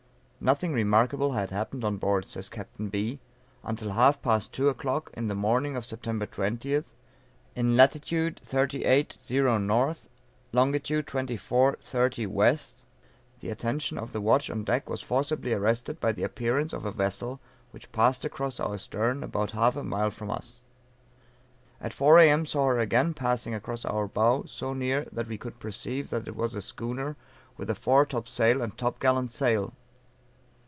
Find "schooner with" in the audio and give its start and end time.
26.63-27.69